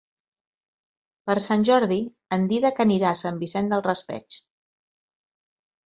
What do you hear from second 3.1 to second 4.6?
a Sant Vicent del Raspeig.